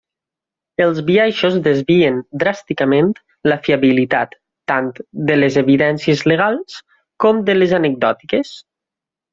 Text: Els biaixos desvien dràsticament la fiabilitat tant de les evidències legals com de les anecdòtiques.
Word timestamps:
Els 0.85 1.01
biaixos 1.09 1.57
desvien 1.67 2.17
dràsticament 2.45 3.13
la 3.51 3.59
fiabilitat 3.67 4.35
tant 4.73 4.91
de 5.31 5.37
les 5.45 5.61
evidències 5.65 6.27
legals 6.35 6.83
com 7.27 7.47
de 7.53 7.61
les 7.63 7.81
anecdòtiques. 7.83 8.61